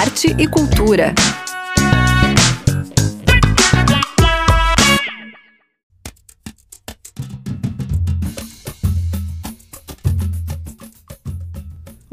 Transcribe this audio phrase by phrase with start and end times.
[0.00, 1.12] arte e cultura.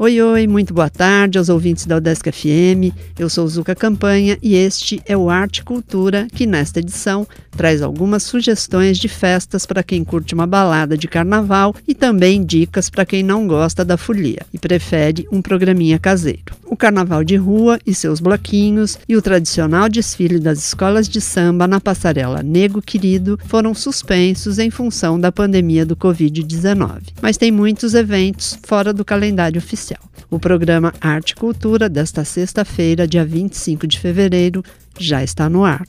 [0.00, 2.94] Oi, oi, muito boa tarde aos ouvintes da Udesc FM.
[3.18, 8.22] Eu sou Zuka Campanha e este é o Arte Cultura, que nesta edição traz algumas
[8.22, 13.24] sugestões de festas para quem curte uma balada de carnaval e também dicas para quem
[13.24, 16.54] não gosta da folia e prefere um programinha caseiro.
[16.64, 21.66] O carnaval de rua e seus bloquinhos e o tradicional desfile das escolas de samba
[21.66, 27.00] na passarela Nego Querido foram suspensos em função da pandemia do Covid-19.
[27.20, 29.87] Mas tem muitos eventos fora do calendário oficial.
[30.30, 34.62] O programa Arte e Cultura desta sexta-feira, dia 25 de fevereiro,
[34.98, 35.86] já está no ar.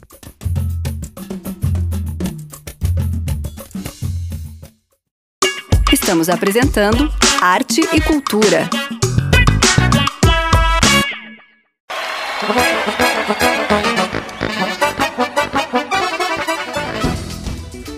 [5.91, 8.69] Estamos apresentando Arte e Cultura.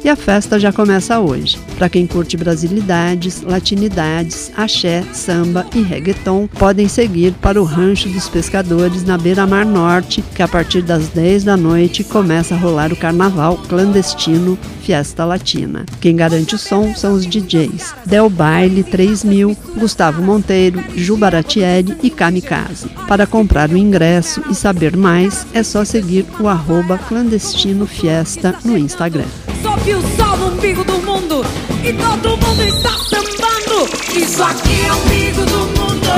[0.03, 1.59] E a festa já começa hoje.
[1.81, 8.29] Para quem curte brasilidades, latinidades, axé, samba e reggaeton, podem seguir para o Rancho dos
[8.29, 12.95] Pescadores na beira-mar norte, que a partir das 10 da noite começa a rolar o
[12.95, 15.83] carnaval clandestino Fiesta Latina.
[15.99, 22.11] Quem garante o som são os DJs Del Baile 3000, Gustavo Monteiro, Ju Baratieri e
[22.11, 22.89] Kamikaze.
[23.07, 28.77] Para comprar o ingresso e saber mais, é só seguir o arroba clandestino fiesta no
[28.77, 29.25] Instagram.
[29.63, 33.87] Sobe o sol no umbigo do mundo e todo mundo está sambando.
[34.13, 36.09] Isso aqui é o umbigo do mundo.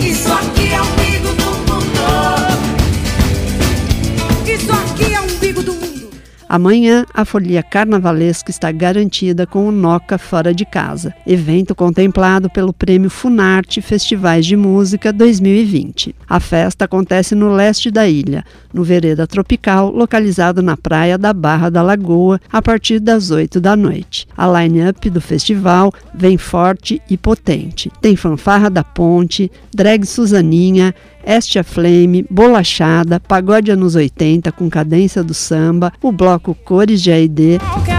[0.00, 0.06] É.
[0.06, 1.17] Isso aqui é o umbigo
[6.48, 12.72] Amanhã, a folia carnavalesca está garantida com o Noca Fora de Casa, evento contemplado pelo
[12.72, 16.14] Prêmio Funarte Festivais de Música 2020.
[16.26, 21.68] A festa acontece no leste da ilha, no Vereda Tropical, localizado na praia da Barra
[21.68, 24.26] da Lagoa, a partir das 8 da noite.
[24.34, 27.92] A line-up do festival vem forte e potente.
[28.00, 30.94] Tem fanfarra da ponte, drag Suzaninha,
[31.24, 37.10] Este a Flame, Bolachada, Pagode anos 80 com cadência do samba, o bloco Cores de
[37.10, 37.98] AID, Qualquer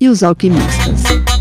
[0.00, 1.37] e os Alquimistas.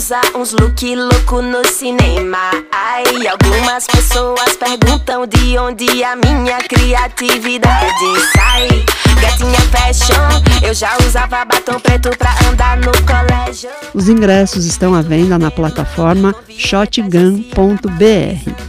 [0.00, 2.38] Usar uns look louco no cinema.
[2.72, 8.82] Ai, algumas pessoas perguntam de onde a minha criatividade sai.
[9.20, 13.68] Gatinha fashion, eu já usava batom preto pra andar no colégio.
[13.92, 17.50] Os ingressos estão à venda na plataforma shotgun.br.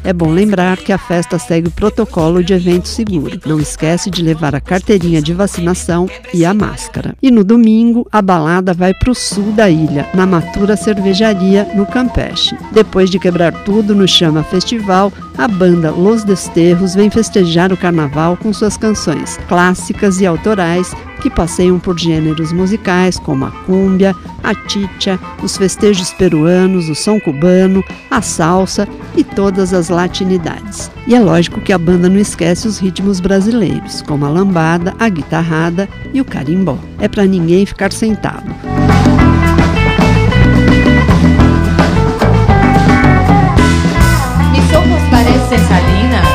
[0.04, 3.40] É bom lembrar que a festa segue o protocolo de evento seguro.
[3.46, 7.16] Não esquece de levar a carteirinha de vacinação e a máscara.
[7.22, 10.76] E no domingo, a balada vai para o sul da ilha, na Matura
[11.22, 12.58] Cervejaria, no Campeche.
[12.72, 18.36] Depois de quebrar tudo no Chama Festival, a banda Los Desterros vem festejar o carnaval
[18.36, 24.56] com suas canções clássicas e autorais que passeiam por gêneros musicais como a cúmbia, a
[24.68, 30.90] chicha, os festejos peruanos, o som cubano, a salsa e todas as latinidades.
[31.06, 35.08] E é lógico que a banda não esquece os ritmos brasileiros, como a lambada, a
[35.08, 36.80] guitarrada e o carimbó.
[36.98, 38.81] É para ninguém ficar sentado.
[44.72, 46.28] Mis ojos parecen salinas,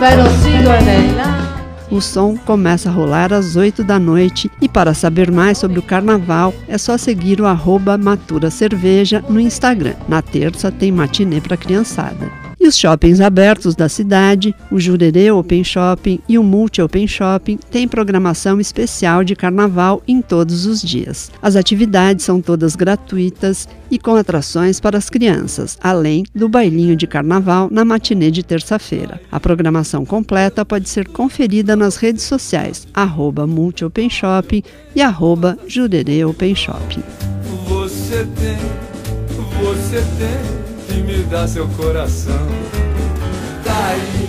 [0.00, 0.70] pero sigo
[1.88, 5.82] O som começa a rolar às 8 da noite e para saber mais sobre o
[5.82, 9.94] carnaval é só seguir o arroba Matura Cerveja no Instagram.
[10.08, 12.43] Na terça tem matinê para criançada.
[12.64, 17.58] E os shoppings abertos da cidade, o Jurerê Open Shopping e o Multi Open Shopping,
[17.70, 21.30] têm programação especial de carnaval em todos os dias.
[21.42, 27.06] As atividades são todas gratuitas e com atrações para as crianças, além do bailinho de
[27.06, 29.20] carnaval na matinê de terça-feira.
[29.30, 34.62] A programação completa pode ser conferida nas redes sociais, arroba Multi Open Shopping
[34.96, 37.02] e arroba Jurerê Open Shopping.
[37.68, 38.56] Você tem,
[39.60, 40.63] você tem
[40.94, 42.46] que me dar seu coração.
[43.64, 44.28] Tá aí,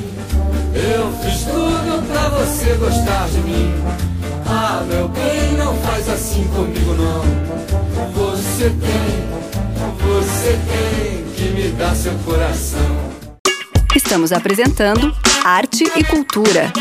[0.73, 3.71] eu fiz tudo pra você gostar de mim.
[4.47, 7.21] Ah, meu bem, não faz assim comigo não.
[8.13, 9.15] Você tem,
[10.01, 12.79] você tem que me dar seu coração.
[13.95, 16.73] Estamos apresentando Arte e Cultura.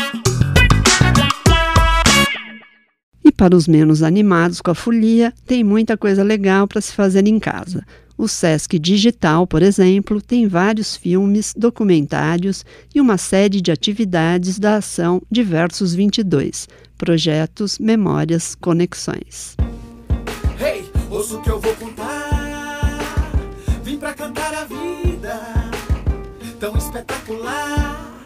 [3.23, 7.27] E para os menos animados com a folia, tem muita coisa legal para se fazer
[7.27, 7.83] em casa.
[8.17, 14.77] O Sesc Digital, por exemplo, tem vários filmes, documentários e uma série de atividades da
[14.77, 16.67] ação Diversos 22,
[16.97, 19.57] projetos, memórias, conexões.
[20.59, 22.29] Hey, ouço que eu vou contar.
[23.83, 25.41] Vim pra cantar a vida,
[26.57, 28.23] tão espetacular.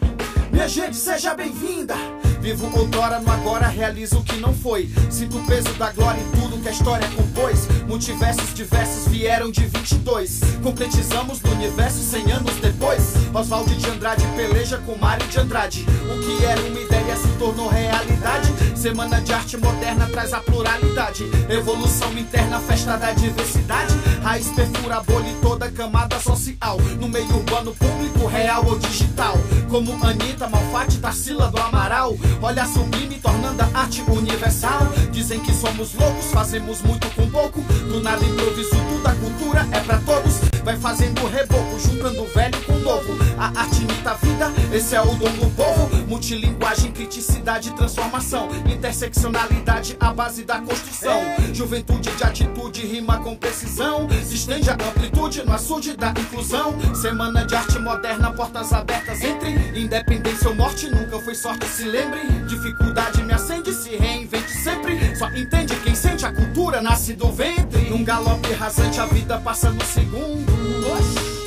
[0.51, 1.95] Minha gente, seja bem-vinda.
[2.41, 4.89] Vivo outrora no agora, realizo o que não foi.
[5.09, 7.68] Sinto o peso da glória em tudo que a história compôs.
[7.88, 10.41] Multiversos diversos vieram de 22.
[10.63, 13.13] Concretizamos no universo 100 anos depois.
[13.33, 15.86] Oswaldo de Andrade peleja com Mário de Andrade.
[16.06, 18.50] O que era uma ideia se tornou realidade.
[18.79, 21.29] Semana de arte moderna traz a pluralidade.
[21.49, 23.93] Evolução interna, festa da diversidade.
[24.23, 26.77] Raiz perfura a bolha e toda camada social.
[26.97, 29.33] No meio urbano, público, real ou digital.
[29.69, 32.17] Como Anitta, Malfatti, Tarsila do Amaral.
[32.41, 34.87] Olha sublime, tornando a arte universal.
[35.11, 37.59] Dizem que somos loucos, fazemos muito com pouco.
[37.61, 40.39] Do nada improviso, tudo a cultura é pra todos.
[40.63, 43.28] Vai fazendo reboco, juntando velho com novo.
[43.39, 45.95] A arte imita a vida, esse é o dom do povo.
[46.09, 48.50] Multilinguagem, criticidade, transformação.
[48.65, 51.21] Interseccionalidade, a base da construção.
[51.53, 54.09] Juventude de atitude, rima com precisão.
[54.25, 56.75] Se estende a amplitude no açude da inclusão.
[56.94, 59.21] Semana de arte moderna, portas abertas.
[59.21, 62.19] Entre independência ou morte, nunca foi sorte, se lembre.
[62.45, 65.15] Dificuldade me acende, se reinvente sempre.
[65.15, 67.89] Só entende quem sente a cultura, nasce do ventre.
[67.89, 70.51] Num galope rasante, a vida passa no segundo.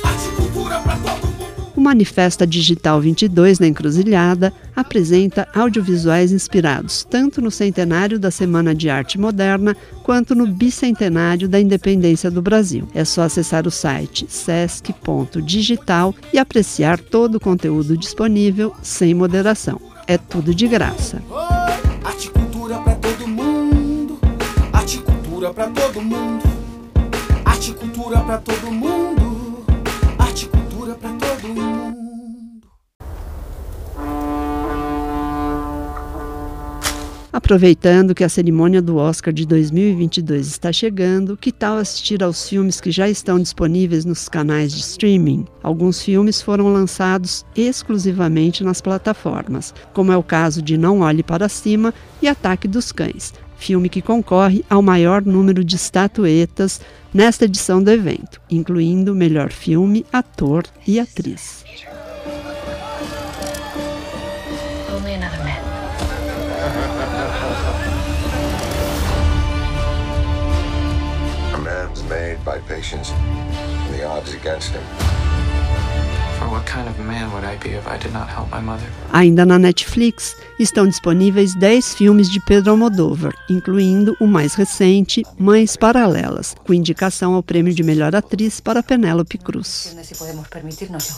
[0.03, 1.32] Arte e cultura pra todo mundo.
[1.83, 9.19] Manifesta Digital 22 na Encruzilhada apresenta audiovisuais inspirados tanto no centenário da Semana de Arte
[9.19, 12.87] Moderna quanto no bicentenário da independência do Brasil.
[12.95, 19.79] É só acessar o site sesc.digital e apreciar todo o conteúdo disponível sem moderação.
[20.07, 21.21] É tudo de graça.
[22.03, 24.19] Arte cultura pra todo mundo.
[24.71, 26.43] Arte cultura pra todo mundo.
[27.45, 29.22] Arte cultura pra todo mundo.
[37.33, 42.79] Aproveitando que a cerimônia do Oscar de 2022 está chegando, que tal assistir aos filmes
[42.79, 45.47] que já estão disponíveis nos canais de streaming?
[45.63, 51.49] Alguns filmes foram lançados exclusivamente nas plataformas, como é o caso de Não Olhe para
[51.49, 51.91] Cima
[52.21, 56.81] e Ataque dos Cães, filme que concorre ao maior número de estatuetas
[57.11, 61.65] nesta edição do evento, incluindo melhor filme, ator e atriz.
[72.43, 74.83] By patience, and the odds against him.
[76.39, 78.85] For what kind of man would I be if I did not help my mother?
[79.13, 85.77] Ainda na Netflix estão disponíveis 10 filmes de Pedro Almodóvar, incluindo o mais recente, Mães
[85.77, 89.95] Paralelas, com indicação ao prêmio de melhor atriz para Penélope Cruz.
[90.03, 91.15] si podemos permitirnoslo.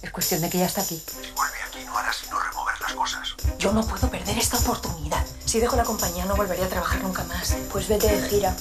[0.00, 1.02] Es cuestión de que ya está aquí.
[1.34, 3.34] Vuelve aquí, no harás sino remover las cosas.
[3.58, 5.24] Yo no puedo perder esta oportunidad.
[5.44, 7.56] Si dejo la compañía no volveré a trabajar nunca más.
[7.72, 8.54] Pues vete de gira.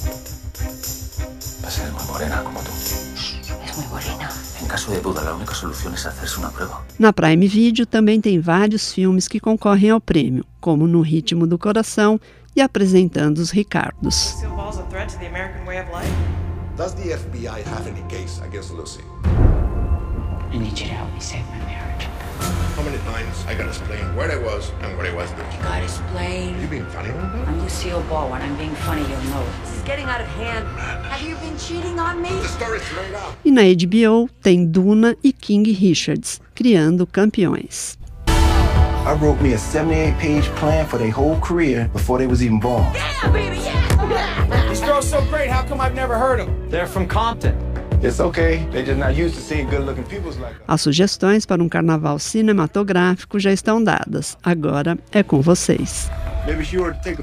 [1.68, 2.72] A ser muy morena como tú.
[2.72, 4.30] Es muy morena.
[4.62, 6.82] En caso de duda, la única solución es hacerse una prueba.
[6.98, 11.58] Na Prime Video também tem vários filmes que concorrem ao prêmio, como No Ritmo do
[11.60, 12.22] Coração
[12.56, 14.38] e Apresentando os Ricardos.
[16.78, 19.02] Does the FBI have any case against Lucy?
[20.54, 22.17] I need you to help me save my marriage.
[22.40, 25.50] How many times I gotta explain where I was and what I was doing?
[25.62, 26.60] God explain.
[26.62, 27.46] You being funny right now?
[27.48, 28.30] I'm Lucille Ball.
[28.30, 29.64] When I'm being funny, you'll know it.
[29.64, 30.66] This is getting out of hand.
[31.08, 32.30] Have you been cheating on me?
[32.30, 33.36] The story's straight up.
[33.46, 37.98] E na HBO tem Duna e King Richards, Criando Campeões.
[39.08, 42.60] I wrote me a 78 page plan for their whole career before they was even
[42.60, 42.84] born.
[42.94, 44.68] Yeah, baby, yeah!
[44.70, 46.70] These girls so great, how come I've never heard them?
[46.70, 47.56] They're from Compton.
[48.04, 48.64] It's okay.
[48.72, 50.62] They're just not used to seeing good-looking people like us.
[50.68, 54.38] As sugestões para um carnaval cinematográfico já estão dadas.
[54.44, 56.10] Agora é com vocês.
[56.46, 57.20] Maybe she were to take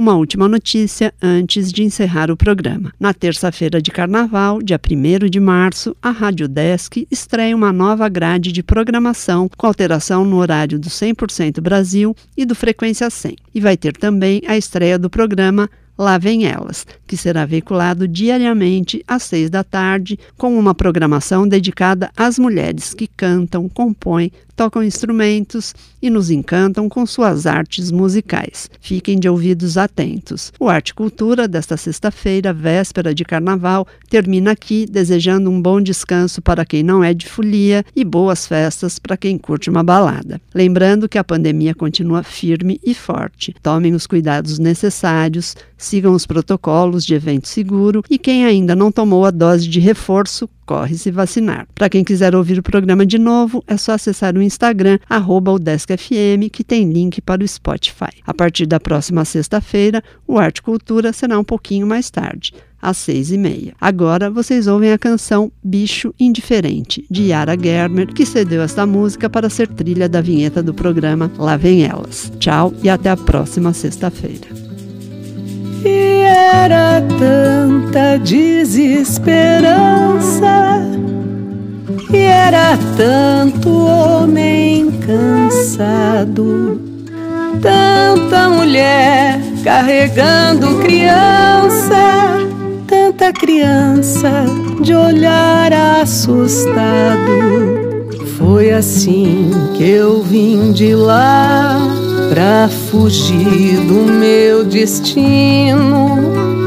[0.00, 2.90] Uma última notícia antes de encerrar o programa.
[2.98, 8.50] Na terça-feira de carnaval, dia 1 de março, a Rádio Desk estreia uma nova grade
[8.50, 13.36] de programação com alteração no horário do 100% Brasil e do Frequência 100.
[13.54, 19.04] E vai ter também a estreia do programa Lá Vem Elas, que será veiculado diariamente
[19.06, 25.74] às seis da tarde, com uma programação dedicada às mulheres que cantam, compõem, tocam instrumentos
[26.02, 28.68] e nos encantam com suas artes musicais.
[28.78, 30.52] Fiquem de ouvidos atentos.
[30.60, 36.66] O Arte Cultura desta sexta-feira, véspera de carnaval, termina aqui desejando um bom descanso para
[36.66, 40.38] quem não é de folia e boas festas para quem curte uma balada.
[40.54, 43.54] Lembrando que a pandemia continua firme e forte.
[43.62, 49.24] Tomem os cuidados necessários, sigam os protocolos de evento seguro e quem ainda não tomou
[49.24, 51.66] a dose de reforço, corre se vacinar.
[51.74, 56.48] Para quem quiser ouvir o programa de novo, é só acessar o Instagram, arroba UDescFM,
[56.52, 58.12] que tem link para o Spotify.
[58.26, 63.30] A partir da próxima sexta-feira, o Arte Cultura será um pouquinho mais tarde às seis
[63.30, 63.74] e meia.
[63.80, 69.50] Agora vocês ouvem a canção Bicho Indiferente, de Yara Germer, que cedeu esta música para
[69.50, 72.32] ser trilha da vinheta do programa Lá Vem Elas.
[72.38, 74.48] Tchau e até a próxima sexta-feira.
[76.30, 80.80] Era tanta desesperança,
[82.12, 86.80] e era tanto homem cansado,
[87.60, 92.38] tanta mulher carregando criança,
[92.86, 94.44] tanta criança
[94.80, 97.26] de olhar assustado.
[98.38, 101.99] Foi assim que eu vim de lá
[102.30, 106.16] pra fugir do meu destino.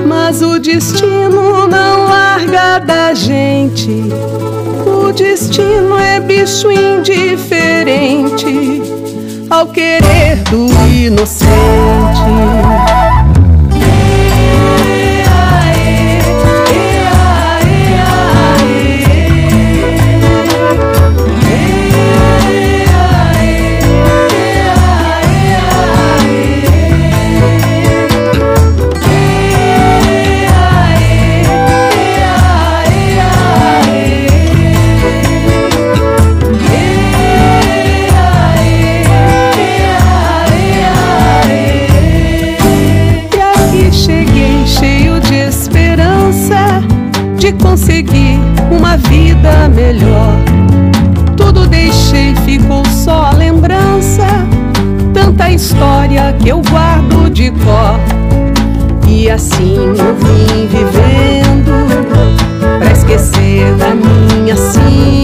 [0.05, 3.89] Mas o destino não larga da gente.
[4.85, 8.81] O destino é bicho indiferente
[9.49, 12.02] ao querer do inocente.
[49.43, 50.35] Vida melhor.
[51.35, 54.25] Tudo deixei, ficou só a lembrança.
[55.13, 57.99] Tanta história que eu guardo de cor.
[59.05, 61.73] E assim eu vim vivendo
[62.79, 65.22] pra esquecer da minha sina.